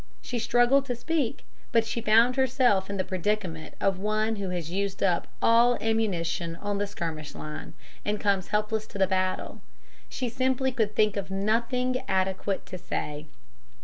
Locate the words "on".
6.55-6.79